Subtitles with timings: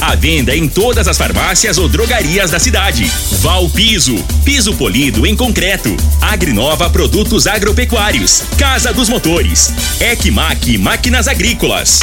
[0.00, 3.10] A venda em todas as farmácias ou drogarias da cidade.
[3.40, 5.94] Val Piso, piso polido em concreto.
[6.22, 8.42] Agrinova Produtos Agropecuários.
[8.56, 9.72] Casa dos Motores.
[10.00, 12.00] Ecmac Máquinas Agrícolas.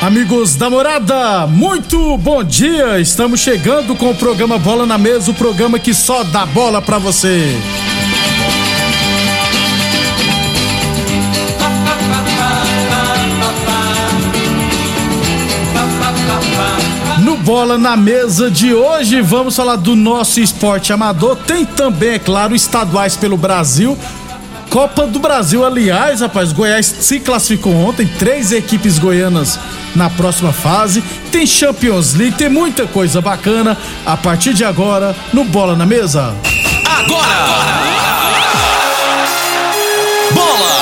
[0.00, 2.98] Amigos da morada, muito bom dia!
[2.98, 6.98] Estamos chegando com o programa Bola na Mesa o programa que só dá bola pra
[6.98, 7.56] você.
[17.42, 21.36] Bola na Mesa de hoje, vamos falar do nosso esporte amador.
[21.36, 23.98] Tem também, é claro, estaduais pelo Brasil.
[24.70, 29.58] Copa do Brasil, aliás, rapaz, Goiás se classificou ontem, três equipes goianas
[29.94, 31.02] na próxima fase.
[31.32, 36.34] Tem Champions League, tem muita coisa bacana a partir de agora no Bola na Mesa.
[36.86, 37.42] Agora!
[40.32, 40.81] Bola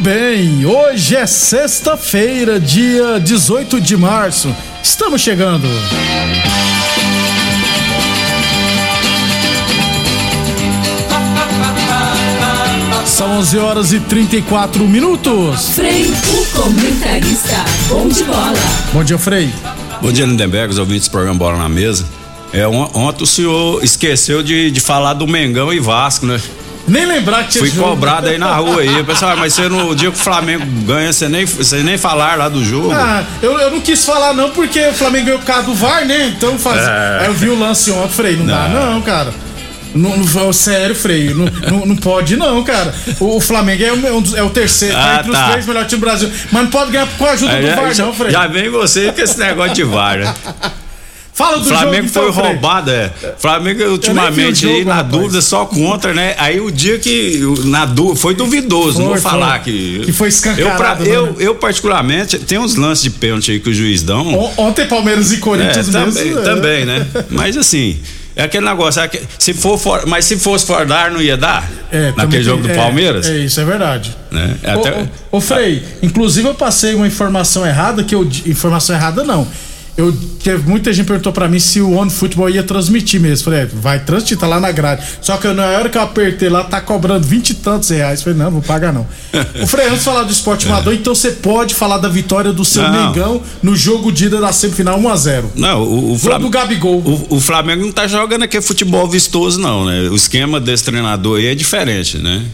[0.00, 4.54] Bem, hoje é sexta-feira, dia 18 de março.
[4.82, 5.68] Estamos chegando.
[13.06, 15.70] São 11 horas e 34 minutos.
[15.70, 18.52] Frei, o comentarista, bom de bola.
[18.92, 19.50] Bom dia, Frei.
[20.00, 22.04] Bom dia, Lindenberg, os ouvintes do programa Bola na Mesa.
[22.52, 26.40] É, on- ontem o senhor esqueceu de, de falar do Mengão e Vasco, né?
[26.88, 27.90] Nem lembrar que tinha Fui jogo.
[27.90, 29.02] cobrado aí na rua aí.
[29.04, 32.48] Pessoal, mas você no dia que o Flamengo ganha, você nem, você nem falar lá
[32.48, 32.90] do jogo.
[32.92, 36.04] Ah, eu, eu não quis falar não, porque o Flamengo ganhou por causa do VAR,
[36.06, 36.32] né?
[36.36, 36.80] Então faz...
[36.80, 37.18] É.
[37.20, 38.94] Aí eu vi o lance ontem, Frei, não, dá Não.
[38.94, 39.32] não, cara.
[39.94, 42.94] Não, não- sério, Frei, não, não, não pode não, cara.
[43.18, 45.44] O, Flamengo é, um dos- é o terceiro, tá Ah, entre tá.
[45.46, 46.30] os três melhores times do Brasil.
[46.52, 48.30] Mas não pode ganhar com a ajuda Aí do VAR já- não, Frei.
[48.30, 50.34] já vem você com esse negócio de VAR, né?
[51.38, 52.46] Fala do Flamengo jogo, então, foi Frei.
[52.52, 53.12] roubado, é.
[53.38, 55.12] Flamengo ultimamente jogo, aí na rapaz.
[55.12, 56.34] dúvida só contra, né?
[56.36, 59.30] Aí o dia que na dúvida foi duvidoso, Foi, não vou foi.
[59.30, 61.16] falar que Que foi escancarado, Eu, pra- né?
[61.16, 64.26] eu, eu particularmente tem uns lances de pênalti aí que o juiz dão.
[64.36, 66.40] On- Ontem Palmeiras e É, Corinthians também, mesmo.
[66.40, 66.42] é.
[66.42, 67.06] também, né?
[67.30, 68.00] Mas assim,
[68.34, 71.70] é aquele negócio, é se for for- mas se fosse fora dar, não ia dar?
[71.92, 73.26] É, Naquele jogo do é, Palmeiras?
[73.28, 74.16] É, isso é verdade.
[74.30, 74.56] Né?
[74.62, 78.28] É Ô, até- ô, ô, Frei, inclusive eu passei uma informação errada, que eu.
[78.46, 79.46] Informação errada não.
[79.98, 83.46] Eu, teve, muita gente perguntou pra mim se o One Futebol ia transmitir mesmo.
[83.46, 85.02] Falei, é, vai transmitir, tá lá na grade.
[85.20, 88.22] Só que na hora que eu apertei lá, tá cobrando vinte e tantos reais.
[88.22, 89.04] Falei, não, não vou pagar não.
[89.60, 92.64] Ô, Frei, antes de falar do esporte amador, então você pode falar da vitória do
[92.64, 92.90] seu É.
[92.92, 93.08] Não.
[93.08, 95.44] Mengão no jogo de ida da semifinal 1x0.
[95.56, 96.98] Não, o, o, Gol Flam- do Gabigol.
[97.00, 100.08] o, o Flamengo não tá jogando aqui futebol vistoso, não, né?
[100.10, 102.44] O esquema desse treinador aí é diferente, né?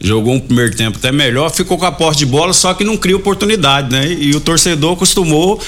[0.00, 2.96] Jogou um primeiro tempo até melhor, ficou com a posse de bola, só que não
[2.96, 4.06] cria oportunidade, né?
[4.12, 5.60] E o torcedor acostumou.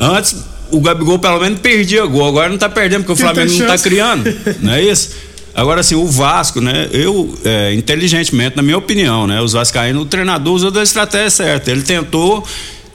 [0.00, 0.34] Antes,
[0.72, 3.78] o Gabigol pelo menos perdia gol, agora não tá perdendo, porque o Flamengo não tá
[3.78, 5.10] criando, não é isso?
[5.54, 6.88] Agora, assim, o Vasco, né?
[6.92, 9.40] Eu, é, inteligentemente, na minha opinião, né?
[9.40, 11.70] Os Vascaínos, o treinador usou da estratégia certa.
[11.70, 12.42] Ele tentou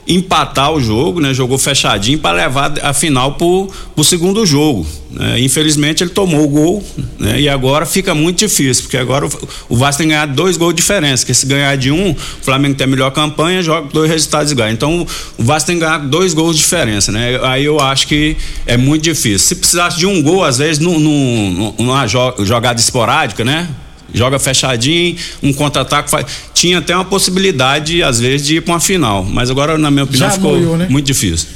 [0.08, 1.34] empatar o jogo, né?
[1.34, 4.86] Jogou fechadinho para levar a final pro, pro segundo jogo.
[5.10, 5.38] né?
[5.40, 6.82] Infelizmente ele tomou o gol,
[7.18, 7.38] né?
[7.40, 9.30] E agora fica muito difícil, porque agora o,
[9.68, 12.16] o Vasco tem que ganhar dois gols de diferença, que se ganhar de um, o
[12.42, 14.72] Flamengo tem a melhor campanha, joga dois resultados iguais.
[14.72, 15.06] Então
[15.36, 17.38] o Vasco tem que ganhar dois gols de diferença, né?
[17.42, 19.38] Aí eu acho que é muito difícil.
[19.40, 23.68] Se precisasse de um gol, às vezes, num- num- numa jo- jogada esporádica, né?
[24.14, 26.10] Joga fechadinho, um contra-ataque.
[26.10, 29.22] faz- Tinha até uma possibilidade, às vezes, de ir para uma final.
[29.24, 30.86] Mas agora, na minha opinião, Já ficou né?
[30.88, 31.46] muito difícil.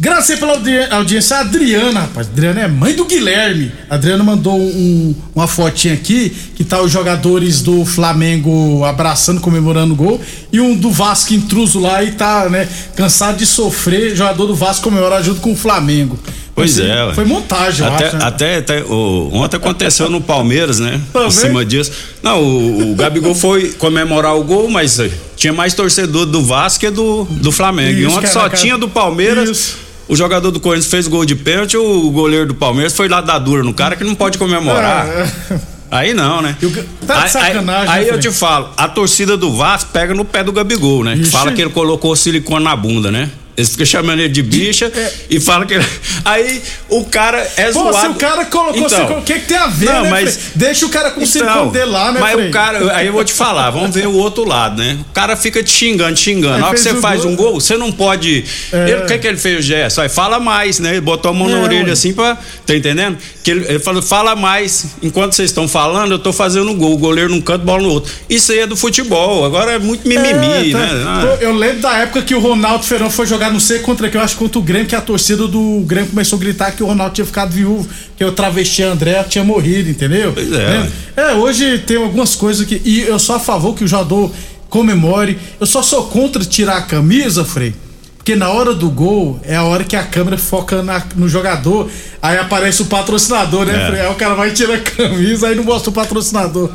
[0.00, 2.28] Graças pela audi- audiência, a Adriana, rapaz.
[2.28, 3.72] Adriana é mãe do Guilherme.
[3.90, 9.94] A Adriana mandou um- uma fotinha aqui que tá os jogadores do Flamengo abraçando, comemorando
[9.94, 10.20] o gol.
[10.52, 14.14] E um do Vasco intruso lá e tá, né, cansado de sofrer.
[14.14, 16.16] Jogador do Vasco comemora junto com o Flamengo.
[16.58, 17.04] Pois Assim, é.
[17.04, 17.14] ué.
[17.14, 18.16] Foi montagem, eu até, acho.
[18.16, 18.24] né?
[18.24, 21.00] Até, até, o- ontem aconteceu no Palmeiras, né?
[21.12, 21.28] Também?
[21.28, 21.92] Em cima disso.
[22.22, 26.80] Não, o, o Gabigol foi comemorar o gol, mas eh, tinha mais torcedor do Vasco
[26.80, 27.92] que do, do Flamengo.
[27.92, 28.56] Isso, e ontem cara, só cara.
[28.56, 29.48] tinha do Palmeiras.
[29.48, 29.76] Isso.
[30.08, 33.38] o jogador do Corinthians fez gol de pênalti, o goleiro do Palmeiras foi lá dar
[33.38, 35.06] dura no cara que não pode comemorar.
[35.06, 35.58] É.
[35.90, 36.54] Aí não, né?
[36.60, 36.70] Eu-
[37.06, 38.30] tá de aí, sacanagem, Aí, né, aí eu Frei?
[38.30, 41.16] te falo, a torcida do Vasco pega no pé do Gabigol, né?
[41.16, 43.30] Que fala que ele colocou silicone na bunda, né?
[43.58, 44.90] Eles ficam chamando ele de bicha
[45.28, 45.84] e fala que ele...
[46.24, 47.98] Aí o cara é Pô, zoado.
[48.00, 50.36] se o cara colocou Então, silicone, o que, que tem a ver, Não, né, mas-
[50.36, 50.44] Frei?
[50.54, 52.48] Deixa o cara com o silicone dele lá, né, mas Frei?
[52.48, 54.96] o cara, aí eu vou te falar, vamos ver o outro lado, né?
[55.10, 56.54] O cara fica te xingando, te xingando.
[56.54, 57.32] Aí Na hora que você faz gol.
[57.32, 58.44] um gol, você não pode.
[58.72, 58.90] É.
[58.90, 60.00] Ele, o que que ele fez gesto?
[60.00, 60.92] Aí fala mais, né?
[60.92, 61.90] Ele botou a mão na É, orelha ué.
[61.92, 62.38] assim pra.
[62.64, 63.18] Tá entendendo?
[63.42, 64.86] Que ele, ele falou, fala mais.
[65.02, 66.92] Enquanto vocês estão falando, eu tô fazendo gol.
[66.94, 68.12] O goleiro num canto, bola no outro.
[68.30, 69.44] Isso aí é do futebol.
[69.44, 70.78] Agora é muito mimimi, É, tá.
[70.78, 71.04] né?
[71.06, 71.36] Ah.
[71.40, 74.20] Eu lembro da época que o Ronaldo Ferão foi jogar não sei contra que eu
[74.20, 77.14] acho contra o Grêmio, que a torcida do Grêmio começou a gritar que o Ronaldo
[77.14, 80.32] tinha ficado viúvo, que o travesti André tinha morrido, entendeu?
[80.32, 80.88] Pois é.
[81.16, 82.80] É, é, hoje tem algumas coisas que.
[82.84, 84.30] E eu sou a favor que o jogador
[84.68, 85.38] comemore.
[85.60, 87.74] Eu só sou contra tirar a camisa, Frei.
[88.16, 91.90] Porque na hora do gol é a hora que a câmera foca na- no jogador,
[92.20, 93.86] aí aparece o patrocinador, né, É.
[93.86, 94.00] Frei?
[94.02, 96.70] Aí o cara vai tirar a camisa, aí não mostra o patrocinador.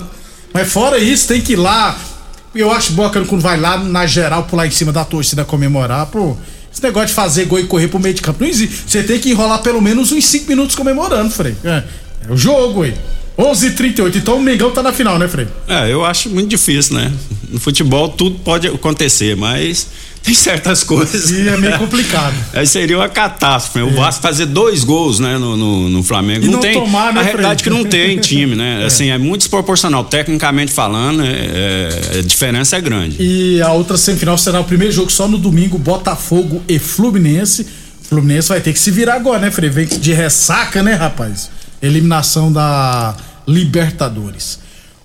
[0.52, 1.96] Mas fora isso, tem que ir lá.
[2.56, 6.36] Eu acho bacana quando vai lá na geral, pular em cima da torcida comemorar, pô.
[6.74, 8.84] Esse negócio de fazer gol e correr pro meio de campo não existe.
[8.88, 11.56] Você tem que enrolar pelo menos uns 5 minutos comemorando, Frei.
[11.64, 11.84] É,
[12.28, 12.96] é o jogo, aí.
[13.38, 14.16] 11h38.
[14.16, 15.48] Então o Mengão tá na final, né, Frei?
[15.68, 17.12] É, eu acho muito difícil, né?
[17.50, 19.88] No futebol tudo pode acontecer, mas
[20.22, 21.32] tem certas coisas.
[21.32, 22.36] E é meio complicado.
[22.54, 23.80] Aí seria uma catástrofe.
[23.80, 23.86] né?
[23.86, 26.46] O Vasco fazer dois gols, né, no, no, no Flamengo.
[26.46, 28.84] E não tomar, né, A realidade é que não tem time, né?
[28.86, 30.04] Assim, é muito desproporcional.
[30.04, 31.28] Tecnicamente falando, é-
[32.16, 33.18] é- a diferença é grande.
[33.20, 37.66] E a outra semifinal será o primeiro jogo só no domingo, Botafogo e Fluminense.
[38.04, 39.70] Fluminense vai ter que se virar agora, né, Frei?
[39.72, 41.50] Vem de ressaca, né, rapaz?
[41.84, 43.16] Eliminação da
[43.48, 44.60] Libertadores.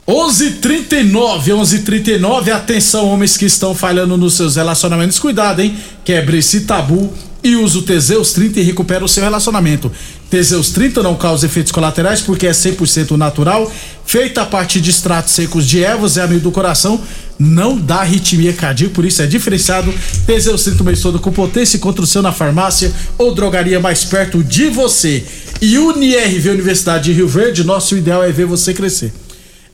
[0.07, 2.51] 11:39, 11:39.
[2.51, 5.77] Atenção, homens que estão falhando nos seus relacionamentos, cuidado, hein?
[6.03, 7.13] Quebre esse tabu
[7.49, 9.91] e use o Teseus 30 e recupera o seu relacionamento.
[10.31, 13.73] Teseus 30 não causa efeitos colaterais porque é 100% natural,
[14.05, 17.01] feita a partir de extratos secos de ervas, é amigo do coração,
[17.39, 19.93] não dá arritmia cardíaca, por isso é diferenciado.
[20.27, 24.05] Teseus 30 o mês todo com potência, encontra o seu na farmácia ou drogaria mais
[24.05, 25.25] perto de você.
[25.61, 29.13] E UniRV Universidade de Rio Verde, nosso ideal é ver você crescer.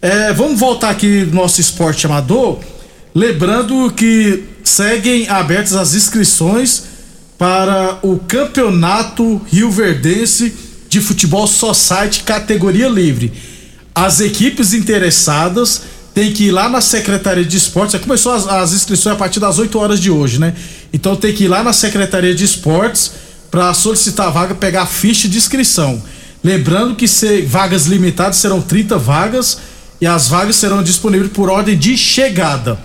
[0.01, 2.61] É, vamos voltar aqui no nosso esporte amador,
[3.15, 6.94] lembrando que seguem abertas as inscrições
[7.45, 10.55] para o Campeonato Rio Verdense
[10.89, 13.31] de Futebol Society categoria livre.
[13.95, 15.83] As equipes interessadas
[16.15, 17.93] têm que ir lá na Secretaria de Esportes.
[17.93, 20.55] Já começou as, as inscrições a partir das 8 horas de hoje, né?
[20.91, 23.13] Então tem que ir lá na Secretaria de Esportes
[23.51, 26.03] para solicitar a vaga, pegar a ficha de inscrição.
[26.43, 29.59] Lembrando que se, vagas limitadas serão 30 vagas
[30.01, 32.79] e as vagas serão disponíveis por ordem de chegada.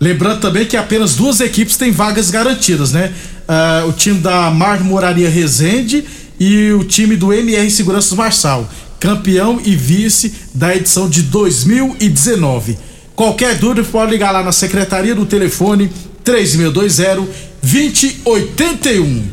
[0.00, 3.12] Lembrando também que apenas duas equipes têm vagas garantidas, né?
[3.52, 6.04] Ah, o time da Marmoraria Resende
[6.38, 12.78] e o time do MR Seguranças Marçal, campeão e vice da edição de 2019.
[13.16, 15.90] Qualquer dúvida pode ligar lá na secretaria do telefone
[16.22, 17.28] 3620
[17.60, 19.24] 2081.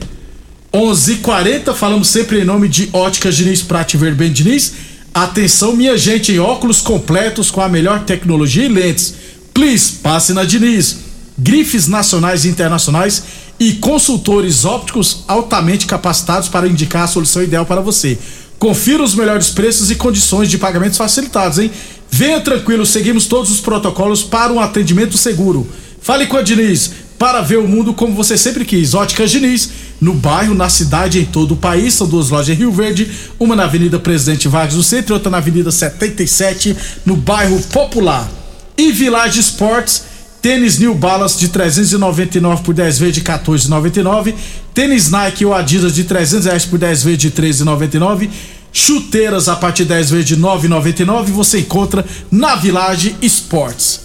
[0.74, 4.74] 11:40 falamos sempre em nome de Óticas Diniz Prate Verben Diniz.
[5.14, 9.14] Atenção, minha gente, em óculos completos com a melhor tecnologia e lentes.
[9.54, 11.06] Please, passe na Diniz.
[11.38, 13.22] Grifes nacionais e internacionais
[13.60, 18.18] e consultores ópticos altamente capacitados para indicar a solução ideal para você.
[18.60, 21.72] Confira os melhores preços e condições de pagamentos facilitados, hein?
[22.10, 25.68] Venha tranquilo, seguimos todos os protocolos para um atendimento seguro.
[26.02, 28.94] Fale com a Diniz para ver o mundo como você sempre quis.
[28.94, 31.96] Óticas Diniz, no bairro, na cidade, em todo o país.
[31.96, 35.30] São duas lojas em Rio Verde, uma na Avenida Presidente Vargas do Centro e outra
[35.30, 38.30] na Avenida 77, no bairro Popular.
[38.78, 40.04] E Village Sports,
[40.48, 44.34] tênis New Balance de 399 por 10 vezes de 14,99,
[44.74, 48.30] tênis Nike ou Adidas de 300 reais por 10 vezes de 13,99,
[48.72, 54.00] chuteiras a partir de 10 vezes de 9,99 você encontra na Village Sports.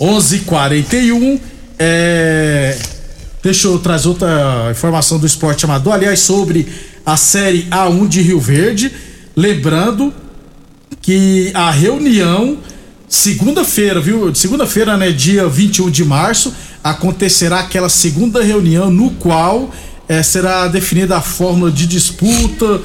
[0.00, 1.38] 11:41
[1.78, 2.76] é
[3.40, 6.66] Deixa eu trazer outra informação do esporte amador, aliás, sobre
[7.06, 8.90] a Série A1 de Rio Verde.
[9.36, 10.12] Lembrando
[11.00, 12.58] que a reunião,
[13.08, 14.34] segunda-feira, viu?
[14.34, 19.72] Segunda-feira, né, dia 21 de março, acontecerá aquela segunda reunião no qual
[20.08, 22.80] eh, será definida a fórmula de disputa,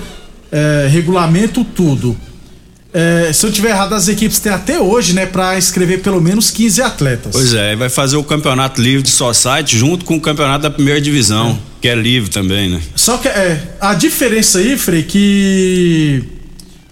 [0.51, 2.17] eh, regulamento, tudo.
[2.93, 6.51] Eh, se eu tiver errado, as equipes têm até hoje, né, para inscrever pelo menos
[6.51, 7.31] 15 atletas.
[7.31, 10.99] Pois é, vai fazer o campeonato livre de Society junto com o campeonato da primeira
[10.99, 12.81] divisão, que é livre também, né?
[12.95, 16.23] Só que é, a diferença aí, Frei, que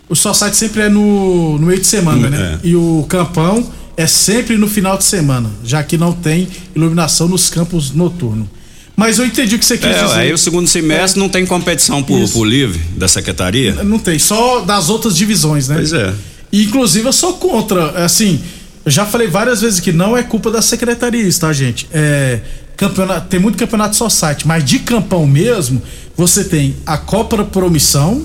[0.10, 2.60] o Society sempre é no, no meio de semana, né?
[2.64, 2.68] É.
[2.68, 7.50] E o campão é sempre no final de semana, já que não tem iluminação nos
[7.50, 8.48] campos noturnos.
[8.96, 10.18] Mas eu entendi o que você quis É, dizer.
[10.20, 12.34] aí o segundo semestre não tem competição por, Isso.
[12.34, 13.82] por livre da secretaria?
[13.84, 15.76] Não tem, só das outras divisões, né?
[15.76, 16.14] Pois é.
[16.52, 18.04] E, inclusive, eu sou contra.
[18.04, 18.42] Assim,
[18.84, 21.88] eu já falei várias vezes que não é culpa da secretaria isso, tá, gente?
[21.94, 22.40] É,
[22.76, 25.82] campeonato, tem muito campeonato só site, mas de campão mesmo,
[26.18, 28.24] você tem a Copa Promissão,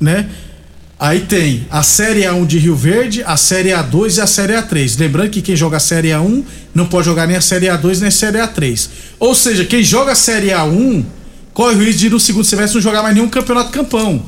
[0.00, 0.28] né?
[1.02, 5.00] Aí tem a Série A1 de Rio Verde, a Série A2 e a Série A3.
[5.00, 8.06] Lembrando que quem joga a Série A1 não pode jogar nem a Série A2 nem
[8.06, 8.88] a Série A3.
[9.18, 11.04] Ou seja, quem joga a Série A1
[11.52, 14.24] corre o risco de ir no segundo semestre não jogar mais nenhum campeonato campão.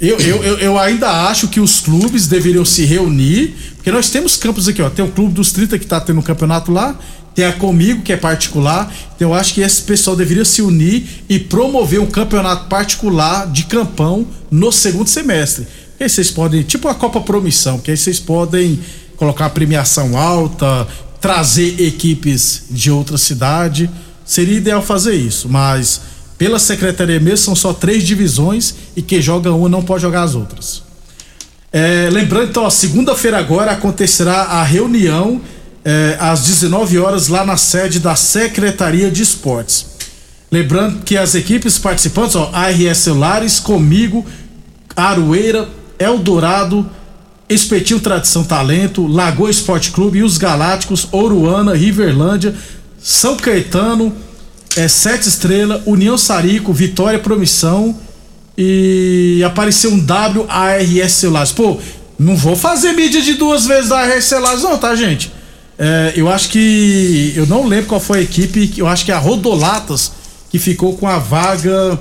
[0.00, 4.36] Eu, eu, eu, eu ainda acho que os clubes deveriam se reunir, porque nós temos
[4.36, 4.90] campos aqui, ó.
[4.90, 6.96] Tem o Clube dos 30 que tá tendo um campeonato lá,
[7.34, 8.92] tem a Comigo, que é particular.
[9.16, 13.64] Então eu acho que esse pessoal deveria se unir e promover um campeonato particular de
[13.64, 15.66] campão no segundo semestre.
[16.00, 18.80] E aí vocês podem, tipo a Copa Promissão, que aí vocês podem
[19.18, 20.88] colocar uma premiação alta,
[21.20, 23.90] trazer equipes de outra cidade.
[24.24, 26.00] Seria ideal fazer isso, mas
[26.38, 30.34] pela secretaria mesmo são só três divisões e quem joga uma não pode jogar as
[30.34, 30.82] outras.
[31.70, 35.38] É, lembrando, então, segunda-feira agora acontecerá a reunião
[35.84, 39.84] é, às 19 horas lá na sede da Secretaria de Esportes.
[40.50, 44.24] Lembrando que as equipes participantes, ó, ARS Celulares, Comigo,
[44.96, 45.68] Aroeira,
[46.00, 46.88] Eldorado,
[47.48, 52.54] Espetinho Tradição Talento, Lagoa Esporte Clube e os Galácticos, Oruana, Riverlândia,
[52.98, 54.12] São Caetano,
[54.76, 57.96] é, Sete Estrela, União Sarico, Vitória Promissão
[58.56, 61.52] e apareceu um WARS Celulares.
[61.52, 61.78] Pô,
[62.18, 65.32] não vou fazer mídia de duas vezes da ARS Celulares, não, tá, gente?
[65.78, 67.32] É, eu acho que.
[67.34, 70.12] Eu não lembro qual foi a equipe, eu acho que é a Rodolatas
[70.50, 71.98] que ficou com a vaga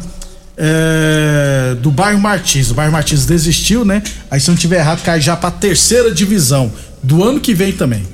[0.62, 2.70] é, do bairro Martins.
[2.70, 4.04] O bairro Martins desistiu, né?
[4.30, 6.70] Aí se não tiver errado, cai já pra terceira divisão
[7.02, 8.06] do ano que vem também.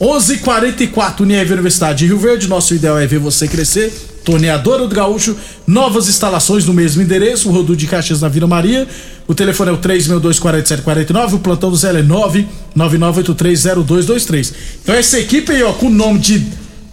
[0.00, 2.48] 11:44 h 44 Unieve Universidade de Rio Verde.
[2.48, 3.92] Nosso ideal é ver você crescer.
[4.24, 8.86] Torneadora do Gaúcho, novas instalações no mesmo endereço, o Rodu de Caxias na Vila Maria.
[9.26, 12.02] O telefone é o 3624749, o plantão do Zé é
[12.76, 14.52] 999830223.
[14.82, 16.46] Então essa equipe aí, ó, com o nome de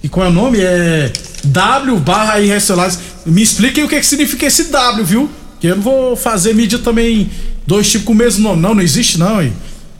[0.03, 0.59] e qual é o nome?
[0.61, 1.11] É
[1.43, 2.96] W barra Celulares.
[3.27, 5.29] Me expliquem o que, que significa esse W, viu?
[5.59, 7.29] Que eu não vou fazer mídia também
[7.65, 8.61] dois tipos com o mesmo nome.
[8.61, 9.53] Não, não existe não, hein?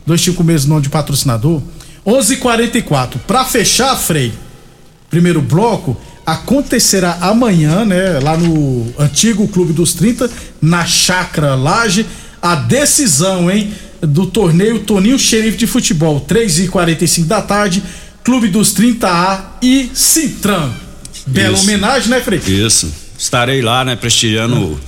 [0.05, 1.61] Dois tipos com o mesmo nome de patrocinador.
[2.05, 3.19] 11:44.
[3.27, 4.31] Para fechar, Frei,
[5.09, 10.29] primeiro bloco acontecerá amanhã, né, lá no antigo Clube dos 30,
[10.61, 12.05] na Chácara Laje,
[12.41, 17.81] a decisão, hein, do torneio Toninho Xerife de Futebol, 3h45 da tarde,
[18.25, 20.69] Clube dos 30A e Cintran.
[21.25, 21.63] Bela Isso.
[21.63, 22.39] homenagem, né, Frei?
[22.45, 22.91] Isso.
[23.17, 24.79] Estarei lá, né, prestigiando o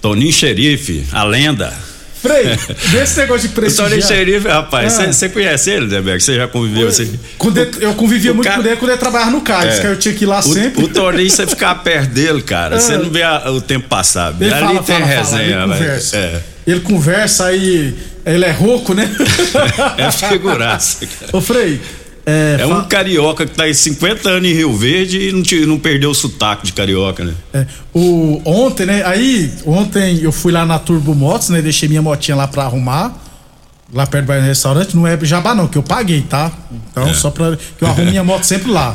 [0.00, 1.72] Toninho Xerife, a lenda.
[2.20, 2.44] Frei,
[2.90, 4.02] desse negócio de O Toninho prestigiar...
[4.02, 5.12] Xerife, rapaz, Ah.
[5.12, 6.20] você conhece ele, Deberg?
[6.22, 7.18] Você já conviveu assim?
[7.38, 9.80] Quando eu convivia O muito cara- com ele quando ele trabalhava no CAIS, É.
[9.80, 10.82] que eu tinha que ir lá O, sempre.
[10.84, 12.98] o Toninho, você ficar perto dele, cara, você Ah.
[12.98, 14.34] não vê a- o tempo passar.
[14.40, 15.68] Ele Ali fala, tem fala, fala, resenha, ele velho.
[15.68, 16.16] conversa.
[16.16, 16.42] É.
[16.66, 17.94] Ele conversa aí,
[18.26, 19.08] ele é rouco, né?
[19.96, 21.36] É figuraça, cara.
[21.36, 21.80] Ô Frei,
[22.28, 25.64] é, É um carioca que tá aí 50 anos em Rio Verde e não, te-
[25.66, 27.34] não perdeu o sotaque de carioca, né?
[27.54, 29.02] é, o, ontem, né?
[29.04, 31.62] Aí, ontem eu fui lá na Turbo Motos, né?
[31.62, 33.14] Deixei minha motinha lá pra arrumar.
[33.92, 36.52] Lá perto do restaurante, não é jabá não, que eu paguei, tá?
[36.90, 37.56] Então, só pra.
[37.56, 38.94] que eu arrumo minha moto sempre lá.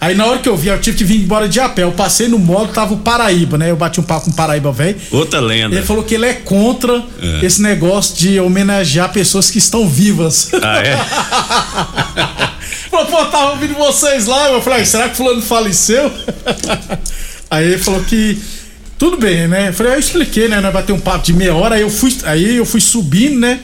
[0.00, 1.84] Aí na hora que eu vi, eu tive que vir embora de a pé.
[1.84, 3.70] Eu passei no modo, tava o Paraíba, né?
[3.70, 4.96] Eu bati um papo com o Paraíba, velho.
[5.12, 5.76] Outra lenda.
[5.76, 7.46] Ele falou que ele é contra É.
[7.46, 10.50] esse negócio de homenagear pessoas que estão vivas.
[10.60, 10.96] Ah, é?
[12.92, 14.50] Falou, pô, tava ouvindo vocês lá.
[14.50, 16.12] Eu falei, "Ah, será que fulano faleceu?
[17.50, 18.38] Aí ele falou que.
[18.98, 19.68] Tudo bem, né?
[19.70, 20.60] Eu falei, eu expliquei, né?
[20.60, 23.58] Nós bateu um papo de meia hora, aí eu fui, aí eu fui subindo, né?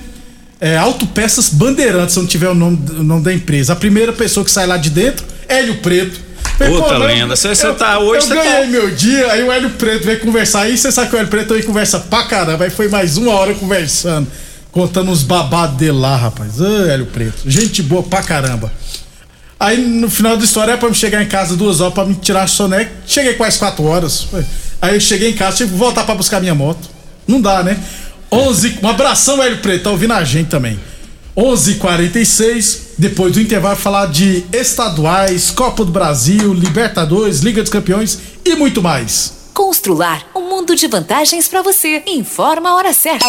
[0.61, 3.73] É, Autopeças Bandeirantes, se eu não tiver o nome, o nome da empresa.
[3.75, 6.19] A primeira pessoa que sai lá de dentro, Hélio Preto.
[6.59, 7.37] Falei, Outra "Pô, mas lenda.
[7.37, 10.05] Você- você eu- tá- hoje eu você ganhei tá- meu dia, aí o Hélio Preto
[10.07, 10.63] veio conversar.
[10.63, 12.65] Aí você sabe que o Hélio Preto aí conversa pra caramba.
[12.65, 14.27] Aí foi mais uma hora conversando,
[14.73, 16.61] contando uns babados dele lá, rapaz.
[16.61, 18.73] Ô, Hélio Preto, gente boa pra caramba.
[19.61, 22.15] Aí no final da história é pra me chegar em casa duas horas pra me
[22.15, 22.93] tirar a soneca.
[23.07, 24.29] Cheguei quase quatro horas.
[24.81, 26.89] Aí eu cheguei em casa, tive que voltar pra buscar minha moto.
[27.27, 27.77] Não dá, né?
[28.31, 30.79] 11, um abração, Hélio Preto, tá ouvindo a gente também.
[31.37, 37.71] 11:46 h 46 depois do intervalo, falar de estaduais, Copa do Brasil, Libertadores, Liga dos
[37.71, 39.35] Campeões e muito mais.
[39.55, 42.03] Constrular um mundo de vantagens para você.
[42.07, 43.27] Informa a hora certa.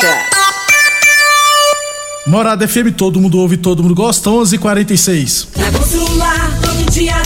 [2.25, 4.29] Morada FM, todo mundo ouve, todo mundo gosta.
[4.29, 6.08] 11:46 h 46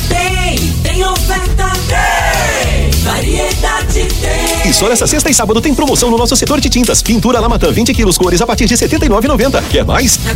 [0.07, 4.69] tem, tem oferta tem, variedade tem.
[4.69, 7.01] E só nessa sexta e sábado tem promoção no nosso setor de tintas.
[7.01, 9.63] Pintura Lamatã, 20 quilos cores a partir de 79,90.
[9.69, 10.19] Quer mais?
[10.23, 10.35] Na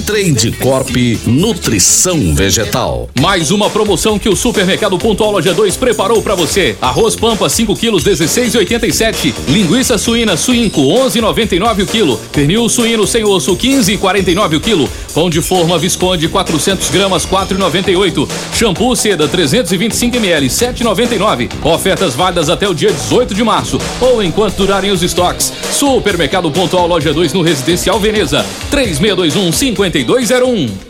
[0.00, 0.90] Trade Corp
[1.26, 3.08] Nutrição Vegetal.
[3.20, 6.76] Mais uma promoção que o Supermercado Pontual Loja 2 preparou para você.
[6.80, 9.34] Arroz Pampa 5 quilos 16,87.
[9.48, 12.20] Linguiça suína suinco 11,99 o quilo.
[12.32, 14.88] Pernil suíno sem osso 15,49 o quilo.
[15.14, 18.28] Pão de forma Visconde 400 gramas 4,98.
[18.54, 21.50] Shampoo seda 325 ml 7,99.
[21.64, 25.52] Ofertas válidas até o dia 18 de março ou enquanto durarem os estoques.
[25.72, 29.52] Supermercado Pontual Loja 2 no Residencial Veneza 3621
[29.90, 30.89] 5201.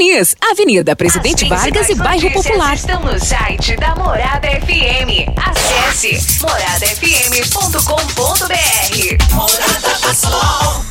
[0.49, 2.73] Avenida Presidente Vargas e Bairro Popular.
[2.73, 5.29] Estão no site da Morada FM.
[5.37, 9.35] Acesse moradafm.com.br.
[9.35, 10.90] Morada Sol.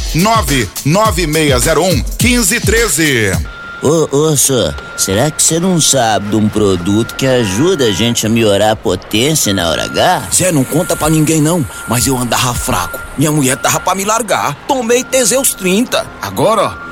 [0.15, 3.31] 99601 1513.
[3.83, 8.27] Ô, ô, senhor, será que você não sabe de um produto que ajuda a gente
[8.27, 10.27] a melhorar a potência na hora H?
[10.31, 12.99] Zé, não conta pra ninguém não, mas eu andava fraco.
[13.17, 14.53] Minha mulher tava pra me largar.
[14.67, 16.05] Tomei Teseus 30.
[16.21, 16.90] Agora, ó,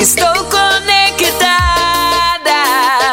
[0.00, 1.50] Estou conectada.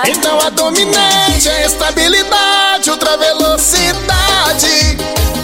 [0.08, 4.98] Então a dominante é estabilidade, ultra velocidade.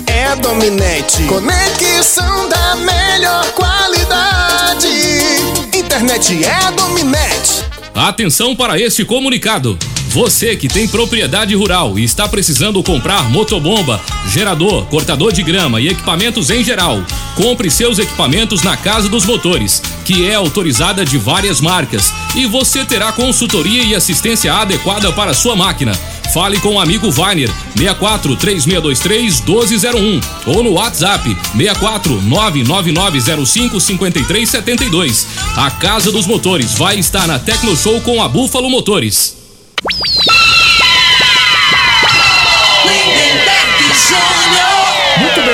[0.07, 1.23] É a dominante.
[1.23, 4.87] Conexão da melhor qualidade.
[5.73, 7.65] Internet é a dominante.
[7.93, 9.77] Atenção para este comunicado.
[10.13, 15.89] Você que tem propriedade rural e está precisando comprar motobomba, gerador, cortador de grama e
[15.89, 17.03] equipamentos em geral,
[17.35, 22.85] compre seus equipamentos na Casa dos Motores, que é autorizada de várias marcas, e você
[22.85, 25.93] terá consultoria e assistência adequada para sua máquina.
[26.33, 35.27] Fale com o amigo Vainer, 64 3623 1201 ou no WhatsApp 64 99905 5372.
[35.55, 39.35] A Casa dos Motores vai estar na Tecno Show com a Búfalo Motores.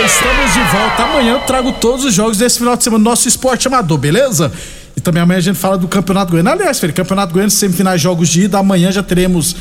[0.10, 1.04] Estamos de volta.
[1.04, 4.52] Amanhã eu trago todos os jogos desse final de semana do nosso esporte amador, beleza?
[4.96, 6.50] E também amanhã a gente fala do Campeonato Goiano.
[6.50, 8.58] Aliás, Felipe, Campeonato Goiano, semifinais jogos de ida.
[8.58, 9.56] Amanhã já teremos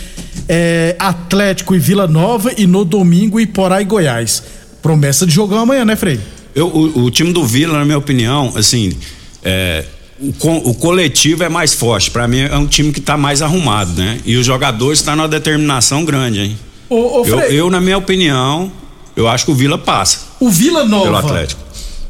[0.48, 4.42] é, Atlético e Vila Nova e no domingo Iporá e Goiás.
[4.82, 6.18] Promessa de jogão amanhã, né, Frei?
[6.54, 8.96] Eu, o, o time do Vila, na minha opinião, assim,
[9.44, 9.84] é,
[10.18, 12.10] o, o coletivo é mais forte.
[12.10, 14.18] Pra mim é um time que tá mais arrumado, né?
[14.24, 16.58] E os jogadores estão numa determinação grande, hein?
[16.88, 18.72] Ô, ô, eu, eu, na minha opinião,
[19.14, 21.60] eu acho que o Vila passa o Vila Nova Atlético.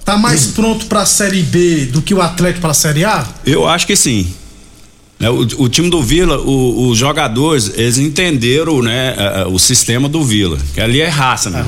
[0.05, 3.27] tá mais pronto pra Série B do que o Atlético pra Série A?
[3.45, 4.27] Eu acho que sim.
[5.19, 9.59] Né, O, o time do Vila, o- os jogadores, eles entenderam né, a- a- o
[9.59, 11.61] sistema do Vila, que ali é raça, né?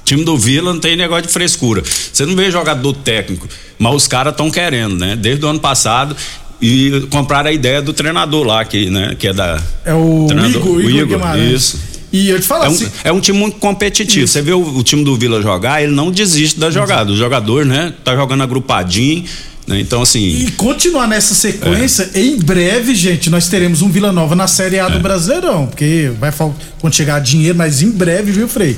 [0.00, 1.82] O time do Vila não tem negócio de frescura.
[2.12, 3.46] Você não vê jogador técnico,
[3.78, 5.14] mas os caras estão querendo, né?
[5.16, 6.16] Desde o ano passado
[6.62, 9.60] e compraram a ideia do treinador lá, que, né, que é da.
[9.84, 11.52] É o Igor, o Igor Igor, Guimarães.
[11.52, 11.78] Isso.
[12.12, 12.88] E eu te falo É um, assim.
[13.04, 14.26] é um time muito competitivo.
[14.26, 17.12] Você vê o, o time do Vila jogar, ele não desiste da jogada.
[17.12, 19.24] O jogador, né, tá jogando agrupadinho,
[19.66, 19.80] né?
[19.80, 20.20] Então, assim.
[20.20, 24.80] E continuar nessa sequência, em breve, gente, nós teremos um Vila Nova na Série É.
[24.80, 26.32] A do Brasileirão, porque vai
[26.78, 28.76] quando chegar dinheiro, mas em breve, viu, Frei?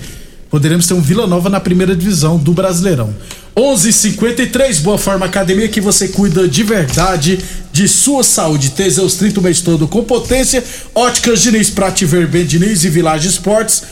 [0.51, 3.15] Poderemos ter um Vila Nova na primeira divisão do Brasileirão.
[3.55, 7.39] 11:53 Boa Forma Academia que você cuida de verdade
[7.73, 8.71] de sua saúde.
[8.71, 10.65] Teseus 30 o mês todo com potência.
[10.95, 13.83] Óticas Diniz, Prate Ver bem Diniz e Village Esportes.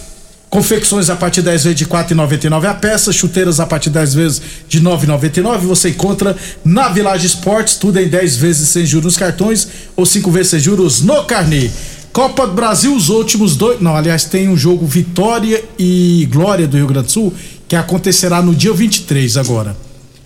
[0.48, 3.94] Confecções a partir de 10 vezes de R$ 4,99 a peça, chuteiras a partir de
[3.94, 5.58] 10 vezes de R$ 9,99.
[5.66, 10.30] Você encontra na Village Esportes, tudo em 10 vezes sem juros nos cartões ou 5
[10.30, 11.68] vezes sem juros no carnê.
[12.16, 13.78] Copa do Brasil, os últimos dois.
[13.78, 17.34] Não, aliás, tem um jogo Vitória e Glória do Rio Grande do Sul,
[17.68, 19.76] que acontecerá no dia 23 agora.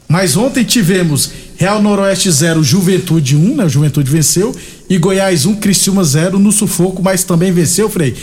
[0.09, 3.68] Mas ontem tivemos Real Noroeste 0, Juventude 1, né?
[3.68, 4.55] Juventude venceu.
[4.88, 8.14] E Goiás 1, Criciúma 0 no sufoco, mas também venceu, Frei.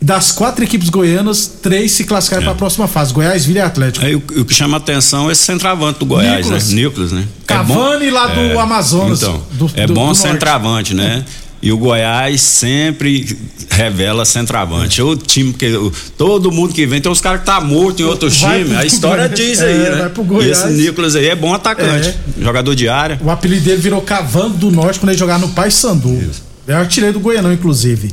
[0.00, 4.04] Das quatro equipes goianas, três se classificaram para a próxima fase: Goiás, Vila e Atlético.
[4.04, 6.68] Aí o, o que chama atenção é esse centroavante do Goiás, Nicolas.
[6.70, 6.74] né?
[6.82, 7.24] Nicolas, né?
[7.46, 11.24] Cavani lá do Amazonas, Então, do- é do- bom do centroavante, né?
[11.62, 13.38] E o Goiás sempre
[13.70, 15.00] revela centroavante.
[15.00, 15.70] É o time que
[16.18, 18.72] todo mundo que vem, tem uns caras que tá morto em outros Vai times.
[18.72, 19.38] pro A história Goiás.
[19.40, 19.90] diz É, aí, né?
[19.92, 20.58] vai pro E Goiás.
[20.58, 23.20] esse Nicolas aí é bom atacante, jogador de área.
[23.22, 26.20] O apelido dele virou Cavando do Norte quando ele jogava no Paysandu.
[26.66, 28.10] É artilheiro do Goianão, inclusive.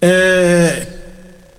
[0.00, 0.86] É,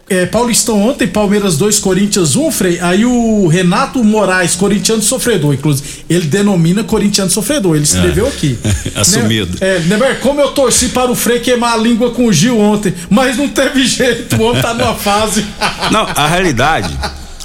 [0.07, 2.79] é, Paulistão ontem, Palmeiras 2, Corinthians 1, Frei.
[2.79, 5.87] Aí o Renato Moraes, corintiano sofredor, inclusive.
[6.09, 7.75] Ele denomina corintiano sofredor.
[7.75, 8.29] Ele escreveu É.
[8.29, 8.57] aqui.
[8.95, 9.57] Assumido.
[9.61, 12.93] É, lembra como eu torci para o Frei queimar a língua com o Gil ontem,
[13.09, 15.43] mas não teve jeito, o homem tá numa fase.
[15.91, 16.95] Não, a realidade,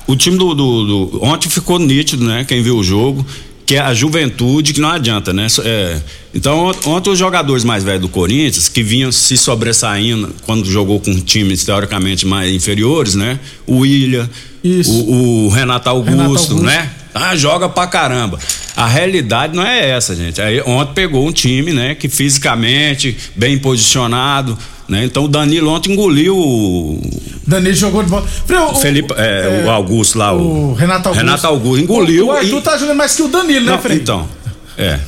[0.06, 2.44] o time do, do- do- Ontem ficou nítido, né?
[2.46, 3.24] Quem viu o jogo,
[3.70, 5.46] que é a juventude, que não adianta, né?
[5.64, 5.96] É,
[6.34, 10.98] então, ont- ontem os jogadores mais velhos do Corinthians, que vinham se sobressaindo quando jogou
[10.98, 13.38] com times teoricamente mais inferiores, né?
[13.68, 14.28] O William,
[14.88, 16.54] o, o Renato Augusto, Renato Augusto.
[16.64, 16.90] né?
[17.14, 18.40] Ah, joga pra caramba.
[18.76, 20.42] A realidade não é essa, gente.
[20.42, 24.58] Aí, ontem pegou um time, né, que fisicamente, bem posicionado,
[24.90, 25.04] né?
[25.04, 27.00] Então o Danilo ontem engoliu o,
[27.46, 28.26] Danilo jogou de bola.
[28.70, 31.24] O, Felipe, é, o Augusto lá, o, o Renato Augusto.
[31.24, 32.26] Renato Augusto engoliu.
[32.26, 33.96] O, o Arthur e- tá jogando mais que o Danilo, né, Frei?
[33.96, 34.28] então,
[34.76, 34.98] é.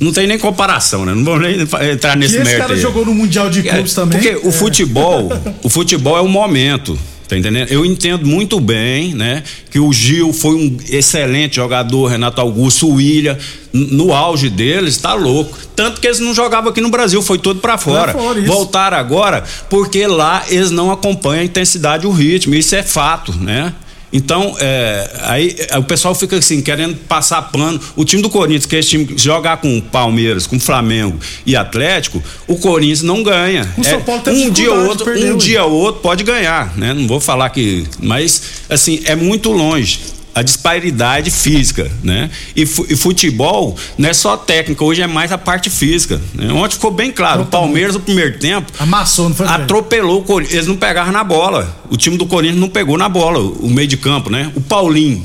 [0.00, 1.14] Não tem nem comparação, né?
[1.14, 1.60] Não vou nem
[1.92, 2.58] entrar nesse Que esse mérito.
[2.62, 2.80] cara aí.
[2.80, 4.18] jogou no Mundial de Clubes É, também.
[4.20, 5.28] Porque o futebol,
[5.62, 6.98] o futebol é o momento.
[7.28, 7.68] Tá entendendo?
[7.70, 9.42] Eu entendo muito bem, né?
[9.70, 13.36] Que o Gil foi um excelente jogador, Renato Augusto, o William,
[13.72, 15.58] no auge deles, tá louco.
[15.74, 18.12] Tanto que eles não jogavam aqui no Brasil, foi todo pra fora.
[18.12, 18.40] fora.
[18.42, 22.54] Voltaram agora porque lá eles não acompanham a intensidade e o ritmo.
[22.54, 23.74] Isso é fato, né?
[24.12, 27.80] Então, é, aí é, o pessoal fica assim, querendo passar pano.
[27.94, 31.56] O time do Corinthians, que é esse time que jogar com Palmeiras, com Flamengo e
[31.56, 33.68] Atlético, o Corinthians não ganha.
[33.76, 36.76] O É, São Paulo teve um dia ou outro, um dia ou outro pode ganhar,
[36.76, 36.94] né?
[36.94, 42.30] Não vou falar que, mas assim, é muito longe a disparidade física, né?
[42.54, 46.20] E, fu- e futebol não é só técnica, hoje é mais a parte física.
[46.34, 46.52] Né?
[46.52, 49.46] Ontem ficou bem claro, o Palmeiras no primeiro tempo Amassou, não foi?
[49.46, 50.54] Atropelou o Corinthians.
[50.54, 51.74] Eles não pegaram na bola.
[51.90, 54.52] O time do Corinthians não pegou na bola, o meio de campo, né?
[54.54, 55.24] O Paulinho.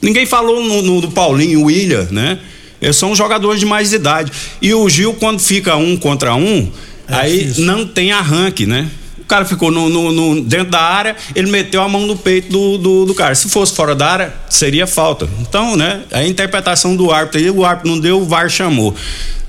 [0.00, 2.38] Ninguém falou no, no- do Paulinho, o William, né?
[2.80, 4.30] Eles são jogadores de mais idade.
[4.62, 6.70] E o Gil, quando fica um contra um,
[7.08, 8.86] aí não tem arranque, né?
[9.26, 12.48] O cara ficou no, no- no- dentro da área, ele meteu a mão no peito
[12.48, 13.34] do, do, do cara.
[13.34, 15.28] Se fosse fora da área, seria falta.
[15.40, 16.02] Então, né?
[16.12, 18.94] A interpretação do árbitro aí, o árbitro não deu, o VAR chamou.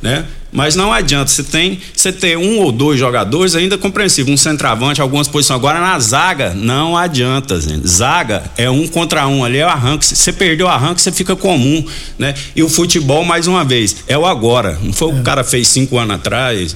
[0.02, 0.26] Né?
[0.52, 4.38] Mas não adianta, você tem, você ter um ou dois jogadores ainda é compreensível, um
[4.38, 5.56] centroavante, algumas posições.
[5.60, 7.88] Agora na zaga, não adianta, gente.
[7.88, 10.06] Zaga é um contra um, ali é o arranque.
[10.06, 11.86] Você perdeu o arranque, você fica comum,
[12.18, 12.34] né?
[12.56, 14.80] E o futebol, mais uma vez, é o agora.
[14.82, 16.76] Não foi o que o cara fez cinco anos atrás.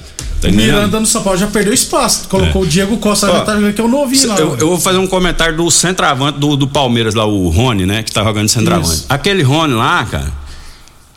[0.50, 0.56] Tá?
[0.56, 2.28] Miranda no São Paulo já perdeu espaço.
[2.28, 2.66] Colocou É.
[2.66, 4.38] o Diego Costa, Ó, já tá que é o novinho lá.
[4.38, 8.02] Eu, eu vou fazer um comentário do centroavante do, do Palmeiras lá, o Rony, né?
[8.02, 8.92] Que tá jogando de centroavante.
[8.94, 9.06] Isso.
[9.08, 10.32] Aquele Rony lá, cara,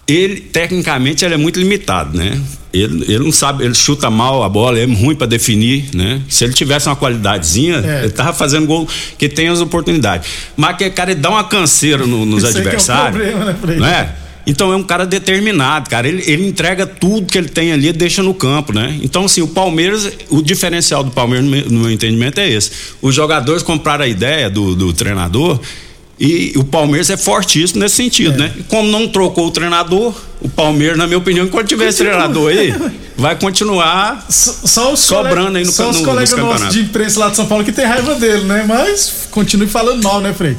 [0.08, 2.40] ele, tecnicamente, ele é muito limitado, né?
[2.72, 6.22] Ele, ele não sabe, ele chuta mal a bola, é ruim pra definir, né?
[6.30, 8.04] Se ele tivesse uma qualidadezinha, É.
[8.04, 10.30] ele tava fazendo gol que tem as oportunidades.
[10.58, 13.16] Mas aquele cara, ele dá uma canseira no- nos aí que é o adversários.
[13.22, 13.78] problema, né, Frei?
[13.78, 14.16] não é?
[14.46, 16.08] Então é um cara determinado, cara.
[16.08, 19.00] Ele, ele entrega tudo que ele tem ali e deixa no campo, né?
[19.02, 22.72] Então, assim, o Palmeiras, o diferencial do Palmeiras, no meu, no meu entendimento, é esse.
[23.02, 25.60] Os jogadores compraram a ideia do, do treinador
[26.18, 28.54] e o Palmeiras é fortíssimo nesse sentido, né?
[28.58, 32.52] E como não trocou o treinador, o Palmeiras, na minha opinião, quando tiver esse treinador
[32.52, 32.74] aí,
[33.18, 37.36] vai continuar Só os sobrando aí no, Só os colegas nossos de imprensa lá de
[37.36, 38.64] São Paulo que tem raiva dele, né?
[38.66, 40.56] Mas continue falando mal, né, Frei?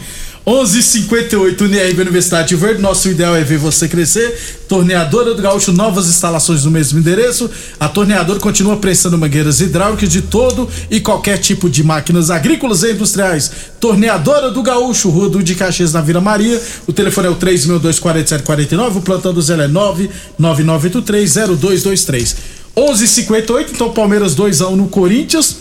[0.47, 2.81] 11:58 UNIRB Universidade de Verde.
[2.81, 4.39] Nosso ideal é ver você crescer.
[4.69, 7.51] Torneadora do Gaúcho, novas instalações no mesmo endereço.
[7.81, 12.93] A torneadora continua prestando mangueiras hidráulicas de todo e qualquer tipo de máquinas agrícolas e
[12.93, 13.51] industriais.
[13.81, 16.63] Torneadora do Gaúcho, Rua do de Caxias, na Vila Maria.
[16.87, 18.99] O telefone é o 3624749.
[18.99, 22.37] O plantão do Zé é 999830223.
[22.77, 25.57] 11:58 então Palmeiras 2x1 no Corinthians.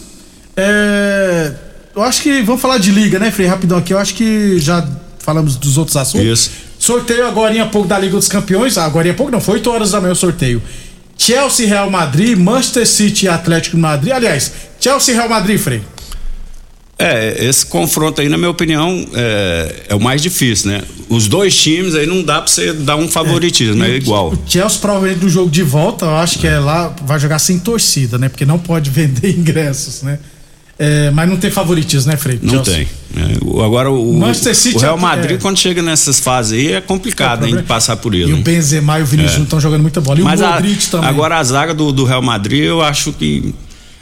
[0.55, 1.64] É,
[1.95, 3.47] eu acho que vamos falar de liga, né, Frei?
[3.47, 3.93] Rapidão aqui.
[3.93, 4.87] Eu acho que já
[5.19, 6.27] falamos dos outros assuntos.
[6.27, 6.51] Isso.
[6.77, 8.77] Sorteio agora há pouco da Liga dos Campeões.
[8.77, 10.61] Agora há pouco não, foi 8 horas da manhã o sorteio.
[11.17, 14.13] Chelsea, Real Madrid, Manchester City e Atlético Madrid.
[14.13, 15.81] Aliás, Chelsea e Real Madrid, Frei.
[16.97, 20.81] É, esse confronto aí, na minha opinião, é, é o mais difícil, né?
[21.09, 24.31] Os dois times aí não dá pra você dar um favoritismo, é, igual.
[24.31, 27.59] O Chelsea provavelmente no jogo de volta, eu acho que é lá, vai jogar sem
[27.59, 28.29] torcida, né?
[28.29, 30.19] Porque não pode vender ingressos, né?
[30.77, 32.37] É, mas não tem favoritismo, né, Frei?
[32.41, 32.85] Não Chelsea.
[33.13, 33.23] tem.
[33.23, 35.37] É, agora o, Manchester City o Real é- Madrid, é.
[35.37, 38.29] quando chega nessas fases aí, é complicado É hein, de passar por ele.
[38.31, 38.41] E o?
[38.41, 39.43] Benzema e o Vinícius É.
[39.43, 40.19] estão jogando muita bola.
[40.19, 41.09] E Mas o a- Modric também.
[41.09, 43.53] agora a zaga do, do Real Madrid, eu acho que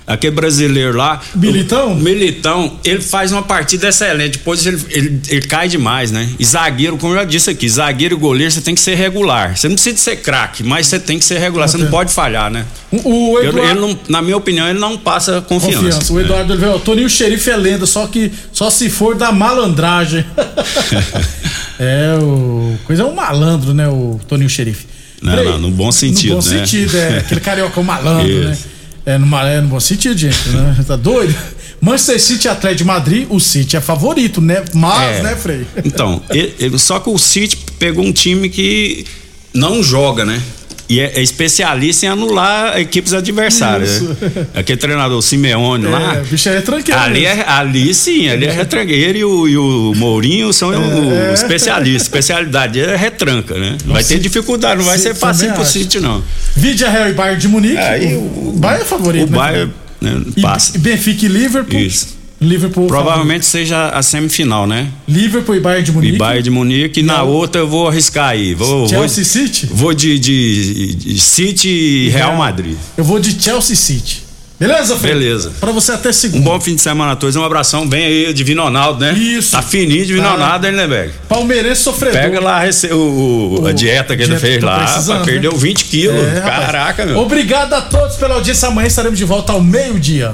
[0.06, 1.22] aquele brasileiro lá.
[1.36, 1.94] Militão?
[1.94, 4.38] O, Militão, ele faz uma partida excelente.
[4.38, 6.30] Depois ele, ele, ele cai demais, né?
[6.38, 9.56] E zagueiro, como eu já disse aqui, zagueiro e goleiro você tem que ser regular.
[9.58, 11.68] Você não precisa ser craque, mas você tem que ser regular.
[11.68, 12.66] Você não pode falhar, né?
[12.92, 12.98] O,
[13.34, 15.78] o Eu- Eduardo- ele não- na minha opinião, ele não passa confiança.
[15.78, 16.14] Confiança.
[16.14, 16.22] O né?
[16.24, 20.26] Eduardo Oliveira, o Toninho Xerife é lenda, só que só se for da malandragem.
[21.80, 22.78] é, o.
[22.86, 24.86] Coisa é um malandro, né, o Toninho Xerife.
[25.22, 26.60] Não, Frei, não, no bom sentido, No bom né?
[26.60, 27.20] sentido, é.
[27.20, 28.50] Aquele carioca é um malandro, Isso.
[28.50, 28.58] né?
[29.06, 30.78] É no, ma- é no sentido, gente, né?
[30.88, 31.36] Tá doido?
[31.82, 34.64] Manchester City e Atlético de Madrid, o City é favorito, né?
[34.74, 35.24] Mas, É.
[35.24, 35.68] né, Frei?
[35.84, 39.06] Então, ele- ele- só que o City pegou um time que
[39.54, 40.42] não joga, né?
[40.90, 44.02] E é, é especialista em anular equipes adversárias.
[44.02, 44.16] Né?
[44.54, 46.18] Aquele treinador, Simeone lá.
[46.18, 47.00] É, o bicho é tranqueiro.
[47.00, 50.78] Ali, é, ali sim, ali é retranqueiro e o, e o Mourinho são É.
[50.78, 52.04] o especialista.
[52.04, 53.78] Especialidade é retranca, né?
[53.86, 55.64] Vai ter dificuldade, não vai ser fácil pro.
[55.64, 56.22] City, não.
[56.56, 57.78] Vídea Real e Bayern de Munique.
[57.78, 60.76] Aí o, o Bayern é favorito, O né, Bayern né, passa.
[60.76, 61.80] E Benfica e Liverpool.
[61.80, 62.13] Isso.
[62.44, 64.88] Liverpool Provavelmente seja a semifinal, né?
[65.08, 66.16] Liverpool e Bayern de Munique.
[66.16, 68.54] E Bayern de Munique, e na outra eu vou arriscar aí.
[68.54, 69.70] Vou, Chelsea vou, City?
[69.72, 72.78] Vou de, de- de City e Real Madrid.
[72.98, 74.24] Eu vou de Chelsea City.
[74.60, 75.16] Beleza, Fred?
[75.20, 75.52] Beleza.
[75.60, 76.40] Pra você até segunda.
[76.40, 77.36] Um bom fim de semana a todos.
[77.36, 79.12] Um abração bem aí, Divino Ronaldo, né?
[79.12, 79.52] Isso.
[79.52, 80.32] Tá fininho, Divino Tá.
[80.34, 81.12] Ronaldo, hein, Lindeberg?
[81.28, 82.22] Palmeirense sofredor.
[82.22, 84.86] Pega lá rece- o, o- a dieta que ele fez tô lá.
[84.86, 85.58] pá, Perdeu né?
[85.58, 86.16] 20 quilos.
[86.16, 86.66] É, rapaz.
[86.66, 87.18] Caraca, meu.
[87.18, 88.70] Obrigado a todos pela audiência.
[88.70, 90.34] Amanhã estaremos de volta ao meio-dia.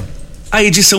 [0.51, 0.83] A edição